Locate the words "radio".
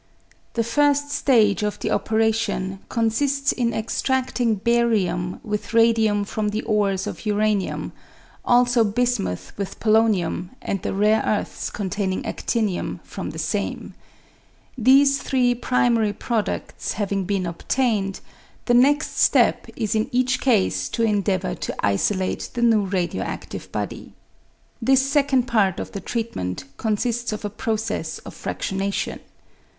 22.87-23.23